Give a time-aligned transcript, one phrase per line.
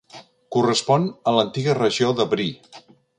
[0.55, 2.83] Correspon a l'antiga regió de Brie.